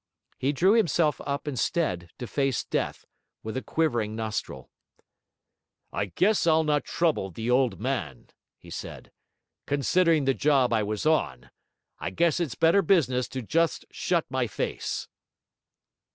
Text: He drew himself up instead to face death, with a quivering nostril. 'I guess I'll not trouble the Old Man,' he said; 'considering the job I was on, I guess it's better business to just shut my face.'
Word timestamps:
He 0.39 0.51
drew 0.51 0.73
himself 0.73 1.21
up 1.27 1.47
instead 1.47 2.09
to 2.17 2.25
face 2.25 2.63
death, 2.63 3.05
with 3.43 3.55
a 3.55 3.61
quivering 3.61 4.15
nostril. 4.15 4.71
'I 5.93 6.05
guess 6.15 6.47
I'll 6.47 6.63
not 6.63 6.85
trouble 6.85 7.29
the 7.29 7.51
Old 7.51 7.79
Man,' 7.79 8.29
he 8.57 8.71
said; 8.71 9.11
'considering 9.67 10.25
the 10.25 10.33
job 10.33 10.73
I 10.73 10.81
was 10.81 11.05
on, 11.05 11.51
I 11.99 12.09
guess 12.09 12.39
it's 12.39 12.55
better 12.55 12.81
business 12.81 13.27
to 13.27 13.43
just 13.43 13.85
shut 13.91 14.25
my 14.27 14.47
face.' 14.47 15.07